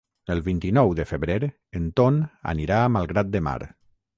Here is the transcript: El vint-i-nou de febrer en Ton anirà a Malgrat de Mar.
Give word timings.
El 0.35 0.39
vint-i-nou 0.45 0.93
de 0.99 1.05
febrer 1.09 1.35
en 1.81 1.85
Ton 2.01 2.17
anirà 2.55 2.81
a 2.87 2.91
Malgrat 2.97 3.31
de 3.37 3.47
Mar. 3.51 3.57